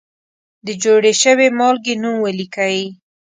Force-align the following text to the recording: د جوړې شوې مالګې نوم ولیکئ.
د 0.65 0.67
جوړې 0.83 1.13
شوې 1.21 1.47
مالګې 1.57 1.95
نوم 2.01 2.15
ولیکئ. 2.21 2.77